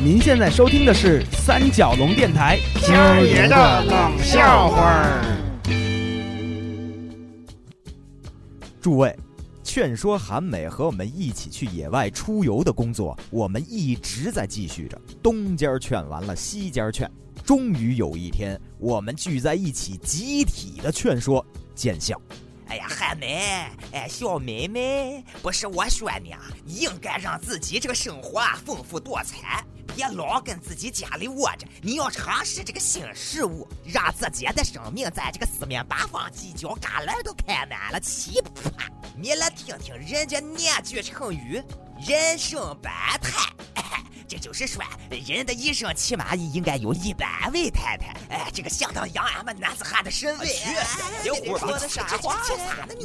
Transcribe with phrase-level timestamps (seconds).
[0.00, 5.24] 您现在收听的是三角龙电台今儿爷的冷笑话儿。
[8.80, 9.12] 诸位，
[9.64, 14.96] 劝说韩美和我们一起去野外出游的工作，我们一直在继续着。
[15.20, 17.10] 东家劝完了，西家劝，
[17.44, 21.44] 终于有一天，我们聚在一起，集体的劝说
[21.74, 22.16] 见效。
[22.68, 29.64] 哎呀，韩梅，哎，小妹妹，不是我说你啊，应该让自己这个生活啊丰富多彩，
[29.98, 31.66] 别老跟自己家里窝着。
[31.82, 38.70] 你要尝试这个新事物，让自己的生命在这个四面八方犄角旮旯都开满了奇葩。
[39.16, 41.60] 你来听听人家念句成语
[42.06, 43.52] “人生百态”。
[44.28, 44.84] 这就是说，
[45.26, 48.14] 人的一生起码应该有一百位太太。
[48.28, 50.46] 哎，这个相当养俺们男子汉的审美。
[51.22, 52.42] 别胡说的啥话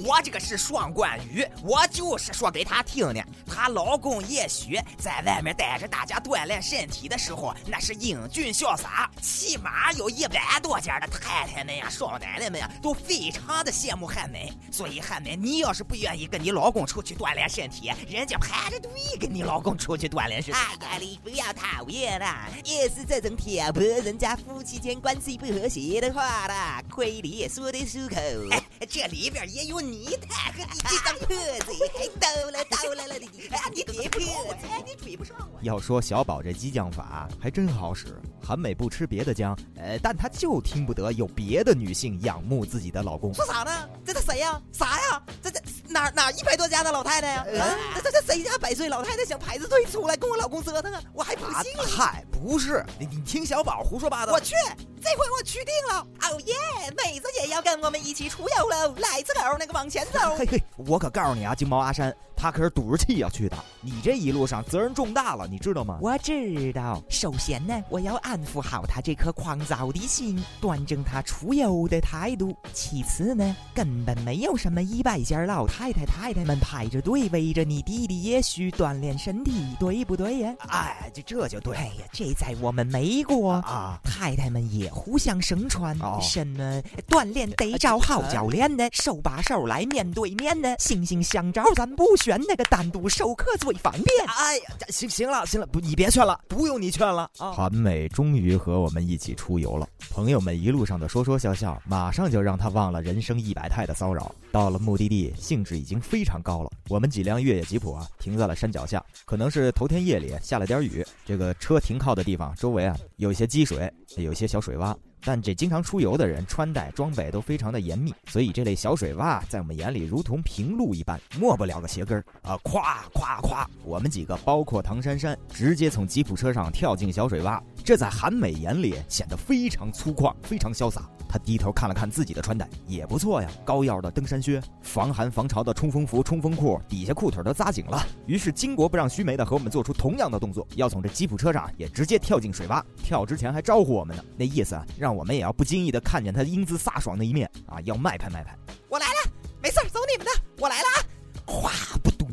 [0.05, 3.23] 我这个是双关语，我就是说给她听的。
[3.47, 14.51] 她老公也许在外面带着大家锻炼身体的时候，那是英俊潇洒，起码有一百多家的太太们呀、少奶奶们呀，都非常的羡慕汉美。
[14.71, 20.59] 所以汉美，你要是不愿意跟你老公出去锻炼身体，人家排着队跟你老公出去锻炼身体。
[20.59, 28.15] 哎呀，你不要讨厌啦，越是这种挑拨人家夫妻间关系不和谐的话啦，亏你也说得出口。
[28.49, 34.21] 哎，这里边也有你太和你这张破嘴，还逗了逗了了你，哎，你别破
[34.59, 35.59] 嘴，你追不上我。
[35.61, 43.31] 要说小宝这激将法还真好使，韩美不吃别的姜，呃，但她就听不得有别的女性仰慕自己的老公。
[43.35, 43.87] 说啥呢？
[44.03, 44.59] 这是谁呀？
[44.71, 45.21] 啥呀？
[45.43, 45.61] 这这
[45.93, 47.45] 哪哪一百多家的老太太呀？
[47.61, 51.01] 啊，这这这谁家百岁老太太想排着队出来跟我老公折腾啊？
[51.13, 51.83] 我还不信了。
[51.87, 54.33] 嗨，不是，你你听小宝胡说八道。
[54.33, 54.55] 我去，
[55.03, 56.07] 这回我去定了。
[56.21, 56.55] 哦耶，
[56.97, 58.95] 妹子也要跟我们一起出游喽！
[58.97, 60.19] 来，这狗那个往前走。
[60.39, 63.57] 嘿嘿，我可告诉你啊，金毛阿山，他可是赌着气要去的。
[63.81, 65.99] 你这一路上责任重大了，你知道吗？
[66.01, 67.03] 我知道。
[67.09, 72.55] 首先呢，我要安抚好他这颗狂躁的心，端正他出游的态度。
[72.71, 80.55] 其次呢，根本没有什么一百家老太太太太们排着队围着你弟弟也许锻炼身体，对不对呀？
[80.69, 81.75] 哎，这这就对。
[81.75, 94.05] 哎呀，这在我们美国啊，太太们也互相盛传哦什么锻炼得找好教练呢，手把手来面对面呢，惺惺相照咱不选，那个单独授课最方便。
[94.27, 97.51] 哎呀，这行行了行了，不，你别劝了，不用你劝了啊。
[97.51, 104.33] 韩美终于和我们一起出游了，朋友们一路上的说说笑笑，马上就让她忘了人生一百态的骚扰。
[104.51, 106.69] 到了目的地，兴致已经非常高了。
[106.89, 114.95] 我们几辆越野吉普啊，停在了山脚下，可能是头天夜里下了点雨，这个车停靠的地方周围啊有一些积水，有一些小水洼。
[115.25, 122.57] 但这经常出游的人穿戴装备都非常的严密，所以这类小水洼在我们眼里如同平路一般，没不了个鞋跟儿啊！
[122.61, 122.81] 咵
[123.13, 131.09] 咵咵，我们几个包括唐珊珊，直接从吉普车上跳进小水洼，这在韩美眼里显得非常粗犷，非常潇洒。
[131.33, 138.05] 她低头看了看自己的穿戴，也不错呀，高腰的登山靴，防寒防潮的冲锋服、冲锋裤，底下裤腿都扎紧了。
[138.27, 142.83] 于是巾帼不让须眉的和我们做出同样的动作，要从这吉普车上也直接跳进水洼。
[142.97, 148.55] 跳之前还招呼我们呢，那意思啊，让我们也要不经意的看见他英姿飒爽的一面啊，要卖拍卖拍。
[148.87, 151.01] 我来了，没事儿，走你们的，我来了啊！
[151.47, 151.71] 哗
[152.03, 152.29] 不咚，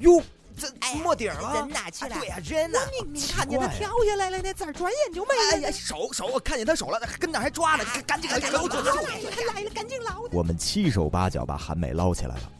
[0.00, 0.22] 哟，
[0.58, 1.54] 这没底儿了。
[1.54, 2.16] 人哪去了？
[2.18, 2.78] 对呀、人呢？
[2.98, 5.52] 我明明看见他跳下来了呢，咋转眼就没了？
[5.52, 8.92] 哎呀，手手，我看见他手了，跟那儿还抓呢，赶紧赶紧捞起来了，
[9.34, 10.22] 他来了，赶紧捞！
[10.32, 12.52] 我们七手八脚把韩美捞起来了。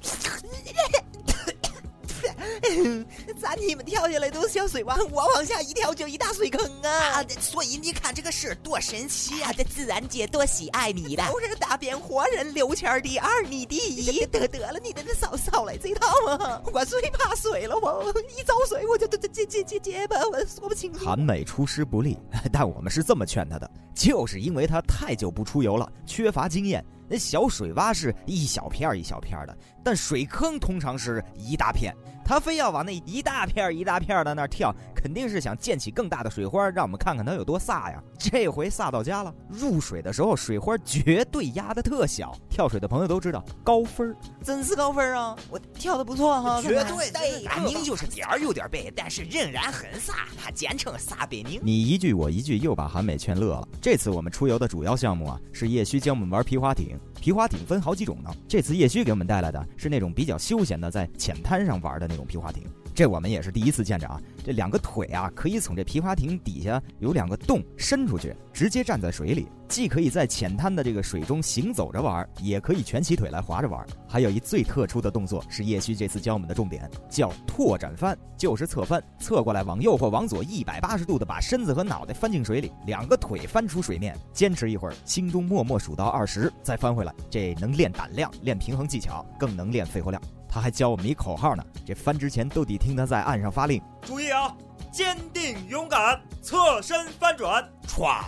[3.40, 7.24] 咋你们跳下来都是小水洼，我往下一跳就一大水坑啊！
[7.40, 9.52] 所以你看这个事儿多神奇啊！
[9.52, 16.62] 这自然界多喜爱你的，都是大变活人，刘谦儿第二，你第一，得得了，你的那少少来这套啊！
[16.72, 21.04] 我最怕水了，我一遭水我就这这结结结结巴，我说不清楚。
[21.04, 22.18] 韩美出师不利，
[22.52, 26.84] 但我们是这么劝他的，就是因为他太久不出游了，缺乏经验。
[27.08, 31.94] 那小水洼是一小片一小片的，但水坑通常是一大片。
[32.24, 34.70] 他非要往那一大片一大片的那儿跳，
[35.00, 38.02] 肯定是想溅起更大的水花，让我们看看它有多飒呀。
[38.18, 42.36] 这回飒到家了，入水的时候水花绝对压得特小。
[42.50, 44.16] 跳水的朋友都知道，高分儿。
[44.42, 45.36] 真是高分啊！
[45.48, 51.60] 我跳的不错哈，绝对对俺宁就是点儿有点背，但是仍然很飒，他简称飒北宁。
[51.62, 53.68] 你一句我一句，又把韩美劝乐了。
[53.80, 56.98] 这次我们出游的主要项目啊，是叶虚教我们玩皮划艇。
[57.20, 62.64] 皮划艇分好几种呢，这次叶虚给我们带来的是那种比较休闲的，在浅滩上玩的那种皮划艇。
[62.98, 64.20] 这我们也是第一次见着啊。
[64.44, 73.86] 这两个腿啊，可以从这皮划艇底下有两个洞伸出去，直接站在水里，既可以在浅滩的这个水中行走着玩，也可以蜷起腿来划着玩。
[74.08, 87.14] 还有一最特殊的动作是叶旭这次教我们的重点，叫拓展翻，就是侧翻，侧过来往右或往左一百八十度的把身子和脑袋翻进水里，两个腿翻出水面，坚持一会儿，心中默默数到二十，再翻回来。
[87.30, 90.20] 这能练胆量，练平衡技巧，更能练肺活量。
[90.48, 93.82] 他还教我们一口号呢，这翻之前都得听他在岸上发令。
[94.02, 94.54] 注意啊，
[94.90, 98.24] 坚定勇敢，侧身翻转，歘，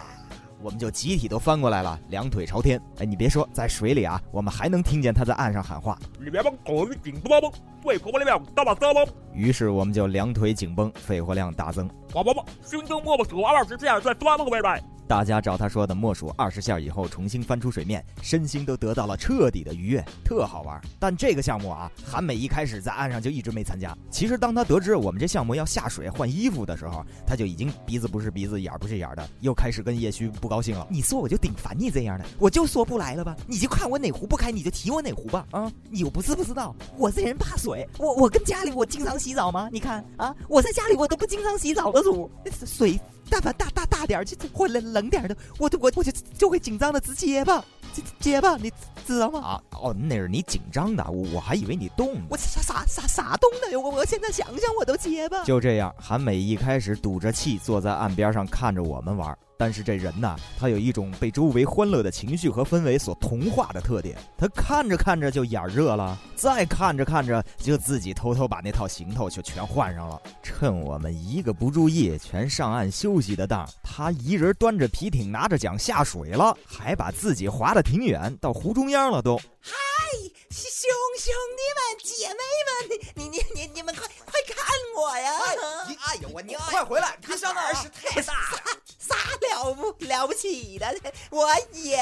[0.62, 2.78] 我们就集体都翻过来了，两腿朝天。
[2.98, 5.98] 哎，你别说，在水里啊，我们还能听见他在岸上喊话。
[9.32, 11.88] 于是我们就两腿紧绷，肺活量大增。
[12.62, 14.82] 心中默默数二十下，再翻过来。
[15.10, 20.80] 大家照他说的默数二十下以后，重新翻出水面，身心都得到了彻底的愉悦，特好玩。
[21.00, 23.92] 但这个项目啊，韩美一开始在岸上就一直没参加。
[24.08, 30.86] 其实当他得知我们这项目要下水换衣服的时候，他就已经鼻子不是鼻子，眼儿不是眼儿的，又开始跟叶旭不高兴了。
[30.88, 35.44] 你说我就顶烦你这样的，我就说不来了吧，你就看我哪壶不开，你就提我哪壶吧。
[35.50, 39.68] 啊，你又不是不知道，我这人怕水，我我跟家里我经常洗澡吗？
[39.72, 42.30] 你看啊，我在家里我都不经常洗澡的主，
[42.64, 42.96] 水。
[43.30, 48.70] 大吧大大大点儿，就或冷冷点儿的，我都我我就就会紧张的直结巴，结结巴，你
[49.06, 49.40] 知道吗？
[49.40, 52.20] 啊哦，那是你紧张的，我我还以为你动。
[52.28, 53.78] 我啥啥啥啥动的呀？
[53.78, 55.44] 我我现在想想我都结巴。
[55.44, 59.36] 就这样，韩美一开始堵着气坐在岸边上看着我们玩。
[59.60, 64.16] 但是这人呐，他有一种被周围欢乐的情绪和氛围所同化的特点。
[64.38, 70.18] 他看着看着就眼热了，再看着看着就自己偷偷把那套行头就全换上了。
[70.42, 79.36] 趁我们一个不注意，全上岸休息的当，他一人端着皮艇，拿着桨下水了，还把自己划得挺远，到湖中央了都。
[79.60, 79.76] 嗨，
[80.48, 84.64] 兄兄弟们、姐妹们，你你你你们快快看
[84.96, 85.30] 我呀！
[86.06, 86.58] 哎呦我娘！
[86.62, 87.89] 快回来，他上那儿是
[90.50, 91.12] 起的？
[91.30, 91.96] 我也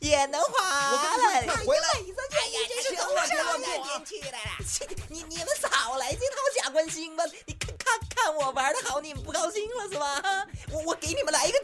[0.00, 1.56] 也能滑了。
[1.64, 1.88] 回来！
[2.36, 3.70] 哎呀，这是多少年
[4.04, 4.28] 去了？
[5.08, 7.24] 你你们少来这套假关心吧！
[7.46, 10.46] 你看看看我玩的好，你们不高兴了是吧？
[10.70, 11.58] 我我给你们来一个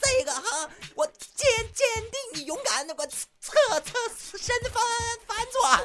[0.00, 1.86] 这个哈，我坚坚
[2.32, 4.82] 定勇敢，我侧侧身翻
[5.26, 5.82] 翻转。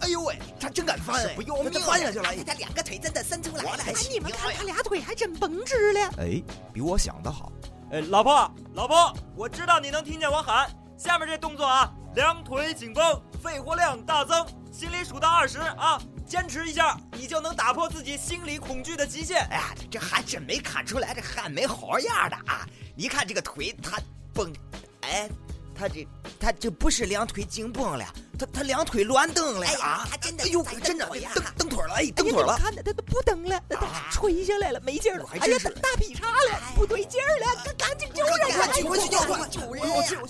[0.00, 1.34] 哎呦喂，他真敢翻！
[1.34, 2.34] 不要命，翻下去了！
[2.46, 3.82] 他两个腿真的伸出来了。
[3.86, 6.00] 哎，你们看他俩腿还真绷直了。
[6.18, 6.42] 哎，
[6.72, 7.50] 比我想的好。
[7.92, 10.66] 哎，老婆，老婆，我知道你能听见我喊。
[10.96, 19.46] 下面这动作啊，两腿紧绷，肺活量大增，心里数到二十啊，坚持一下，你就能打破自己心理恐惧的极限。
[19.50, 22.66] 哎呀，这还真没看出来，这汗没好样的啊！
[22.96, 24.00] 你看这个腿，它
[24.32, 24.50] 绷，
[25.02, 25.28] 哎，
[25.74, 26.08] 他这
[26.40, 28.06] 他这不是两腿紧绷了。
[28.42, 30.08] 他他两腿乱蹬了啊！
[30.10, 32.56] 他真的，哎呦，真的蹬蹬腿了，哎，蹬腿了！
[32.58, 38.58] 看的他都不蹬了，他垂下来了，没劲了，哎呀，大劈叉了，不对劲儿了，赶赶紧救人！
[38.58, 39.84] 快救回去，救回去，救人！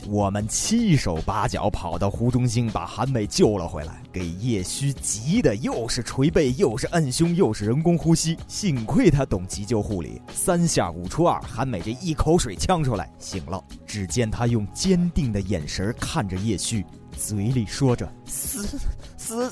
[0.09, 8.37] 我们七手八脚跑到湖中心，把韩美救了回来，给叶虚急的又是捶背，又是摁胸，又是人工呼吸。
[8.47, 13.63] 幸亏他懂急救护理，三下五除二，韩美这一口水呛出来，醒了。
[13.87, 16.85] 只见他用坚定的眼神看着叶虚。
[17.17, 18.79] 嘴里说着十十
[19.19, 19.51] 十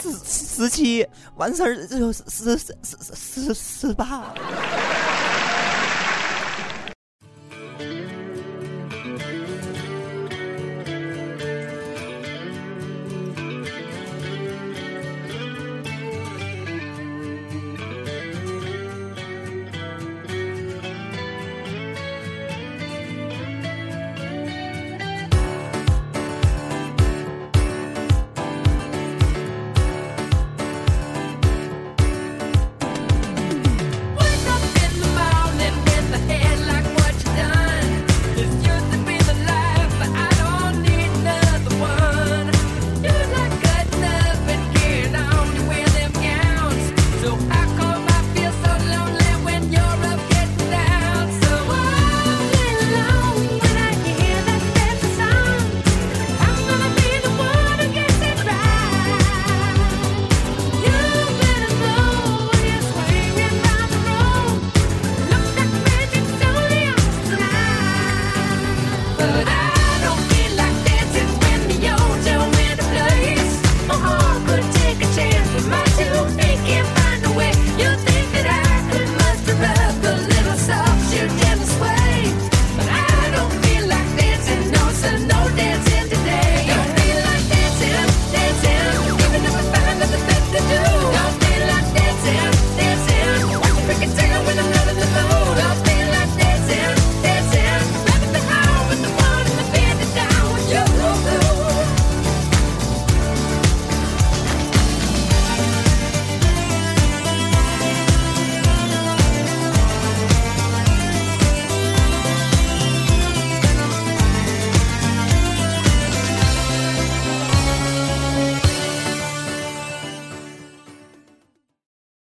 [0.00, 1.06] 十十七，
[1.36, 4.32] 完事儿就十十十十十八。